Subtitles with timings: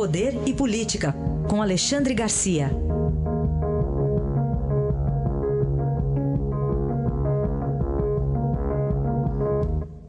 [0.00, 1.14] Poder e Política,
[1.46, 2.70] com Alexandre Garcia.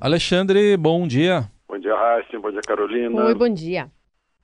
[0.00, 1.50] Alexandre, bom dia.
[1.68, 2.38] Bom dia, Raíssa.
[2.38, 3.24] Bom dia, Carolina.
[3.24, 3.90] Oi, bom dia.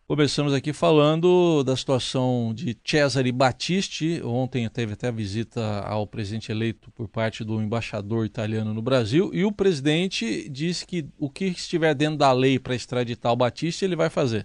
[0.09, 4.21] Começamos aqui falando da situação de Cesare Battisti.
[4.25, 9.31] Ontem teve até a visita ao presidente eleito por parte do embaixador italiano no Brasil.
[9.33, 13.85] E o presidente disse que o que estiver dentro da lei para extraditar o Battisti,
[13.85, 14.45] ele vai fazer.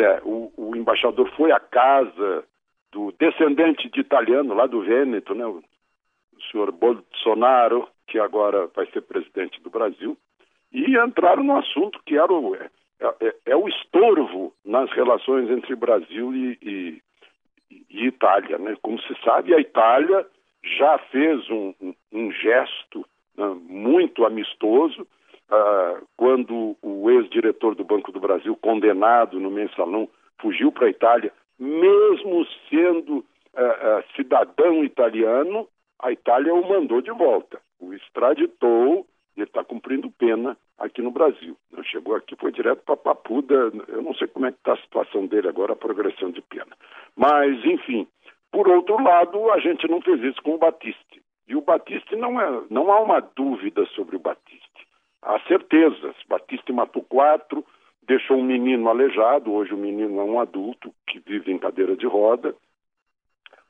[0.00, 2.44] É, o, o, embaixador foi à casa
[2.90, 5.62] do descendente de italiano lá do Vêneto, né, o
[6.50, 10.16] senhor Bolsonaro, que agora vai ser presidente do Brasil,
[10.72, 12.70] e entraram no assunto que era o, é,
[13.20, 17.02] é, é o estorvo nas relações entre Brasil e, e,
[17.90, 18.58] e, Itália.
[18.58, 18.76] Né?
[18.80, 20.26] Como se sabe, a Itália
[20.62, 23.06] já fez um, um, um gesto
[23.36, 25.06] né, muito amistoso
[25.50, 30.08] uh, quando o ex-diretor do Banco do Brasil, condenado no mensalão,
[30.40, 37.10] fugiu para a Itália, mesmo sendo uh, uh, cidadão italiano, a Itália o mandou de
[37.10, 39.06] volta, o extraditou
[39.40, 41.56] ele está cumprindo pena aqui no Brasil.
[41.84, 43.72] Chegou aqui, foi direto para Papuda.
[43.88, 46.76] Eu não sei como é que está a situação dele agora, a progressão de pena.
[47.16, 48.06] Mas, enfim,
[48.52, 51.22] por outro lado, a gente não fez isso com o Batiste.
[51.48, 54.69] E o Batiste não, é, não há uma dúvida sobre o Batiste.
[55.22, 56.16] Há certezas.
[56.28, 57.64] Batiste matou quatro,
[58.02, 59.52] deixou um menino aleijado.
[59.52, 62.54] Hoje o menino é um adulto que vive em cadeira de roda.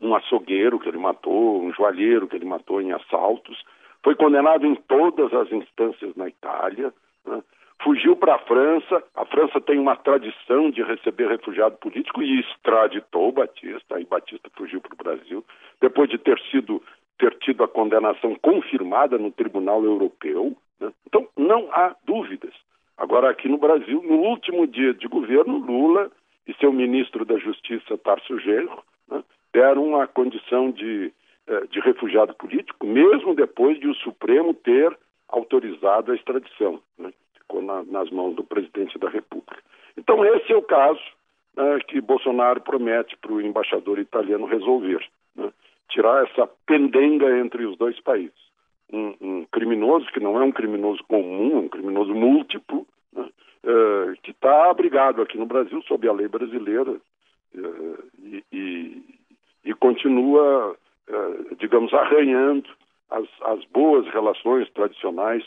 [0.00, 3.62] Um açougueiro que ele matou, um joalheiro que ele matou em assaltos
[4.02, 6.92] foi condenado em todas as instâncias na Itália,
[7.26, 7.42] né?
[7.82, 9.02] fugiu para a França.
[9.14, 13.96] A França tem uma tradição de receber refugiado político e extraditou Batista.
[13.96, 15.44] Aí Batista fugiu para o Brasil,
[15.80, 16.82] depois de ter sido
[17.18, 20.56] ter tido a condenação confirmada no Tribunal Europeu.
[21.06, 22.54] Então, não há dúvidas.
[22.96, 26.10] Agora, aqui no Brasil, no último dia de governo, Lula
[26.46, 29.22] e seu ministro da Justiça, Tarso Genro, né,
[29.52, 31.12] deram a condição de
[31.50, 34.96] eh, de refugiado político, mesmo depois de o Supremo ter
[35.28, 37.12] autorizado a extradição, né?
[37.34, 39.60] ficou na, nas mãos do presidente da República.
[39.96, 41.00] Então, esse é o caso
[41.56, 45.50] né, que Bolsonaro promete para o embaixador italiano resolver né?
[45.88, 48.49] tirar essa pendenga entre os dois países.
[48.92, 53.28] Um, um, criminoso que não é um criminoso comum, um criminoso múltiplo, né?
[53.64, 59.04] uh, que está abrigado aqui no Brasil sob a lei brasileira uh, e, e,
[59.64, 60.76] e continua
[61.10, 62.70] eh, digamos, arranhando
[63.10, 65.44] as, as, boas relações tradicionais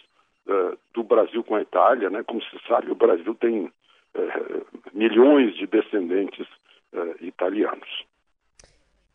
[0.94, 2.10] do Brasil com a Itália.
[2.10, 2.22] Né?
[2.24, 3.72] Como se sabe, o Brasil tem
[4.94, 6.46] milhões de descendentes
[7.22, 8.04] italianos.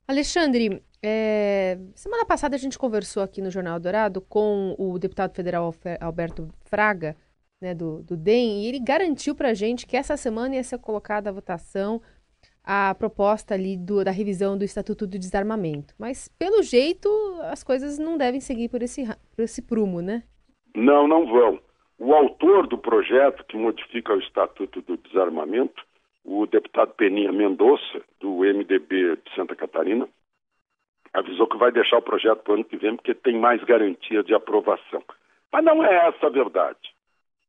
[0.08, 5.74] Alexandre, é, semana passada a gente conversou aqui no Jornal Dourado com o deputado federal
[6.00, 7.14] Alberto Fraga,
[7.60, 10.78] né, do, do DEM, e ele garantiu para a gente que essa semana ia ser
[10.78, 12.00] colocada a votação
[12.64, 15.94] a proposta ali do, da revisão do Estatuto do Desarmamento.
[15.98, 17.08] Mas, pelo jeito,
[17.44, 20.22] as coisas não devem seguir por esse, por esse prumo, né?
[20.74, 21.58] Não, não vão.
[21.98, 25.82] O autor do projeto que modifica o Estatuto do Desarmamento,
[26.28, 30.06] o deputado Peninha Mendonça, do MDB de Santa Catarina,
[31.14, 34.22] avisou que vai deixar o projeto para o ano que vem porque tem mais garantia
[34.22, 35.02] de aprovação.
[35.50, 36.94] Mas não é essa a verdade.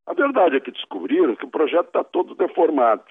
[0.07, 3.03] A verdade é que descobriram que o projeto está todo deformado.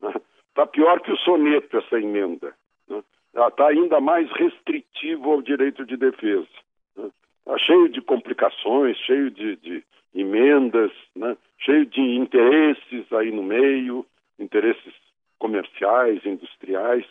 [0.00, 0.12] Né?
[0.48, 2.52] Está pior que o soneto essa emenda.
[2.88, 3.00] Né?
[3.46, 6.48] Está ainda mais restritiva ao direito de defesa.
[6.96, 7.10] Está né?
[7.44, 9.84] Tá cheio de complicações, cheio de, de
[10.16, 11.36] emendas, né?
[11.60, 14.04] cheio de interesses aí no meio,
[14.36, 14.92] interesses
[15.42, 17.04] comerciais, industriais.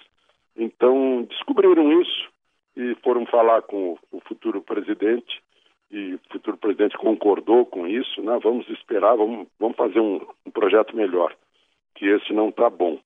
[0.55, 2.29] Então, descobriram isso
[2.77, 5.41] e foram falar com o futuro presidente
[5.91, 8.39] e o futuro presidente concordou com isso, né?
[8.41, 11.35] Vamos esperar, vamos, vamos fazer um, um projeto melhor,
[11.95, 12.97] que esse não está bom.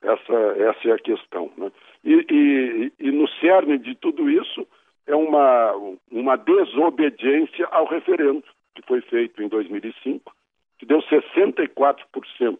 [0.00, 1.50] Essa, essa é a questão.
[1.58, 1.70] Né?
[2.02, 4.66] E, e, e, no cerne de tudo isso
[5.06, 5.72] é uma,
[6.10, 10.32] uma desobediência ao referendo que foi feito em 2005,
[10.78, 12.58] que deu 64%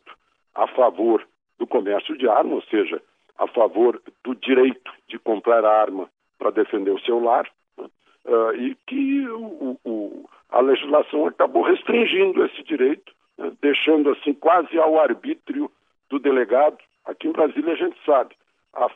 [0.55, 1.27] a favor
[1.59, 3.03] do comércio de armas, ou seja,
[3.39, 6.09] a favor do direito de comprar arma
[6.39, 7.49] para defender o seu lar,
[7.79, 7.87] né?
[8.25, 13.53] uh, e que o, o, a legislação acabou restringindo esse direito, né?
[13.61, 15.71] deixando assim quase ao arbítrio
[16.09, 18.35] do delegado Aqui em Brasília a gente sabe.
[18.75, 18.91] A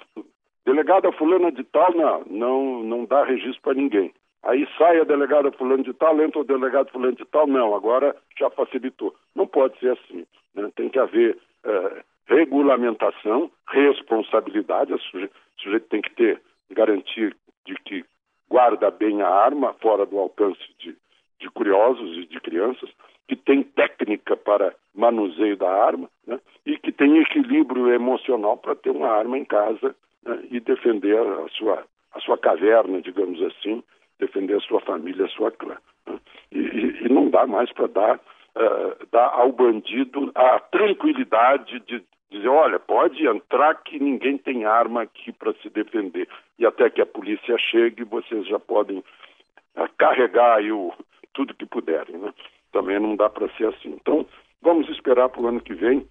[0.66, 4.12] delegada fulana de tal, não, não, não dá registro para ninguém.
[4.42, 8.16] Aí sai a delegada fulano de tal, entra o delegado fulano de tal, não, agora
[8.38, 9.14] já facilitou.
[9.34, 10.26] Não pode ser assim.
[10.54, 10.70] Né?
[10.74, 16.40] Tem que haver é, regulamentação, responsabilidade, o sujeito, sujeito tem que ter
[16.70, 17.32] garantia
[17.66, 18.04] de que
[18.48, 20.96] guarda bem a arma fora do alcance de,
[21.40, 22.88] de curiosos e de crianças,
[23.28, 26.40] que tem técnica para manuseio da arma né?
[26.64, 29.94] e que tem equilíbrio emocional para ter uma arma em casa
[30.24, 30.40] né?
[30.50, 33.82] e defender a sua, a sua caverna, digamos assim,
[34.18, 35.76] defender a sua família, a sua clã.
[36.06, 36.18] Né?
[36.52, 36.58] E,
[37.06, 42.78] e, não dá mais para dar, uh, dar ao bandido a tranquilidade de dizer, olha,
[42.78, 46.28] pode entrar que ninguém tem arma aqui para se defender.
[46.58, 50.92] E até que a polícia chegue, vocês já podem uh, carregar aí o,
[51.32, 52.16] tudo que puderem.
[52.16, 52.32] Né?
[52.72, 53.90] Também não dá para ser assim.
[53.90, 54.26] Então,
[54.62, 56.06] vamos esperar para o ano que vem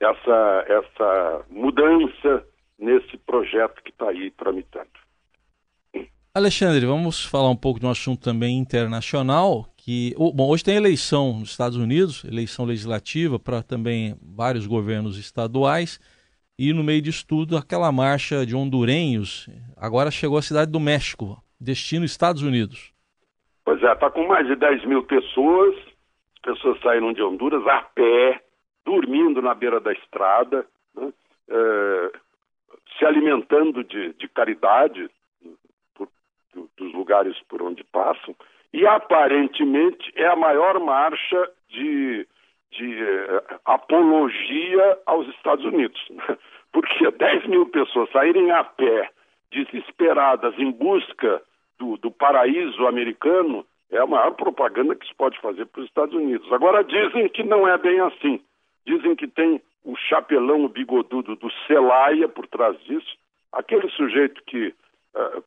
[0.00, 2.46] essa, essa mudança
[2.78, 4.90] nesse projeto que está aí tramitando.
[6.34, 11.38] Alexandre, vamos falar um pouco de um assunto também internacional, que bom, hoje tem eleição
[11.38, 16.00] nos Estados Unidos, eleição legislativa para também vários governos estaduais,
[16.58, 21.40] e no meio disso tudo, aquela marcha de hondurenhos agora chegou à cidade do México,
[21.60, 22.92] destino Estados Unidos.
[23.64, 27.82] Pois é, está com mais de 10 mil pessoas, as pessoas saíram de Honduras a
[27.82, 28.42] pé,
[28.84, 30.66] dormindo na beira da estrada,
[30.96, 31.12] né?
[31.48, 32.10] é,
[32.98, 35.08] se alimentando de, de caridade,
[36.76, 38.34] dos lugares por onde passam,
[38.76, 42.28] e aparentemente é a maior marcha de,
[42.72, 45.98] de uh, apologia aos Estados Unidos.
[46.10, 46.36] Né?
[46.70, 49.08] Porque 10 mil pessoas saírem a pé,
[49.50, 51.40] desesperadas, em busca
[51.78, 56.14] do, do paraíso americano, é a maior propaganda que se pode fazer para os Estados
[56.14, 56.52] Unidos.
[56.52, 58.42] Agora dizem que não é bem assim.
[58.84, 63.16] Dizem que tem o chapelão bigodudo do Celaya por trás disso,
[63.52, 64.74] aquele sujeito que eh,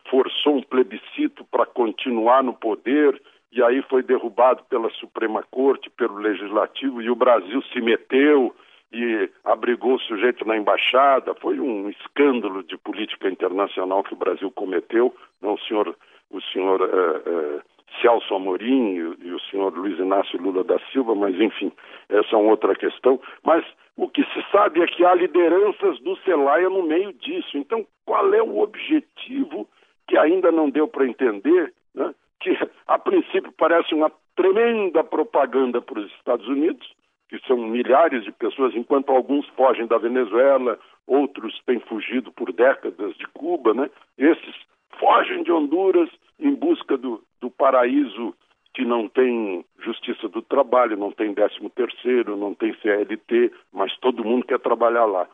[0.10, 3.21] forçou um plebiscito para continuar no poder
[3.51, 8.56] e aí foi derrubado pela Suprema Corte, pelo Legislativo e o Brasil se meteu
[8.92, 11.33] e abrigou o sujeito na embaixada.
[11.36, 15.13] Foi um escândalo de política internacional que o Brasil cometeu.
[15.42, 15.95] Não, o senhor,
[16.30, 17.62] o senhor uh, uh,
[18.01, 21.71] Celso Amorim e, o senhor Luiz Inácio Lula da Silva, mas enfim,
[22.07, 23.19] essa é uma outra questão.
[23.44, 23.66] Mas
[23.98, 27.57] o que se sabe é que há lideranças do Celaya no meio disso.
[27.57, 29.70] Então, qual é o objetivo
[30.08, 31.72] que ainda não deu para entender?
[31.94, 32.12] Né?
[32.40, 32.58] Que,
[32.88, 36.92] a princípio, parece uma tremenda propaganda para os Estados Unidos,
[37.30, 43.16] que são milhares de pessoas, enquanto alguns fogem da Venezuela, outros têm fugido por décadas
[43.16, 43.92] de Cuba, né?
[44.18, 44.56] Esses
[45.00, 46.10] fogem de Honduras
[46.40, 48.34] em busca do, do paraíso
[48.74, 54.26] que não tem justiça do trabalho, não tem décimo terceiro, não tem CLT, mas todo
[54.26, 55.28] mundo quer trabalhar lá.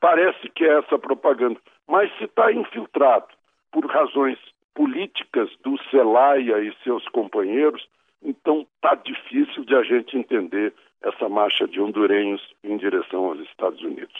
[0.00, 3.26] Parece que é essa propaganda, mas se está infiltrado
[3.70, 4.38] por razões
[4.74, 7.86] políticas do Celaya e seus companheiros,
[8.22, 10.72] então está difícil de a gente entender
[11.02, 14.14] essa marcha de hondurenhos em direção aos Estados Unidos.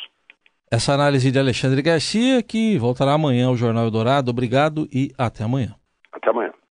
[0.71, 4.31] Essa análise de Alexandre Garcia, que voltará amanhã ao Jornal Eldorado.
[4.31, 5.75] Obrigado e até amanhã.
[6.13, 6.42] Até amanhã.